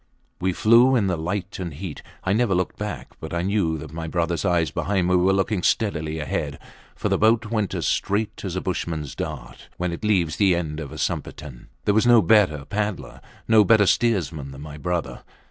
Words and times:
We 0.39 0.51
flew 0.51 0.95
in 0.95 1.05
the 1.05 1.15
light 1.15 1.59
and 1.59 1.71
heat. 1.75 2.01
I 2.23 2.33
never 2.33 2.55
looked 2.55 2.75
back, 2.79 3.11
but 3.19 3.35
I 3.35 3.43
knew 3.43 3.77
that 3.77 3.93
my 3.93 4.07
brothers 4.07 4.43
eyes, 4.43 4.71
behind 4.71 5.07
me, 5.07 5.15
were 5.15 5.31
looking 5.31 5.61
steadily 5.61 6.17
ahead, 6.17 6.57
for 6.95 7.07
the 7.07 7.19
boat 7.19 7.51
went 7.51 7.75
as 7.75 7.85
straight 7.85 8.41
as 8.43 8.55
a 8.55 8.61
bushmans 8.61 9.13
dart, 9.15 9.69
when 9.77 9.91
it 9.91 10.03
leaves 10.03 10.37
the 10.37 10.55
end 10.55 10.79
of 10.79 10.89
the 10.89 10.97
sumpitan. 10.97 11.67
There 11.85 11.93
was 11.93 12.07
no 12.07 12.23
better 12.23 12.65
paddler, 12.65 13.21
no 13.47 13.63
better 13.63 13.85
steersman 13.85 14.49
than 14.49 14.61
my 14.61 14.77
brother. 14.79 15.21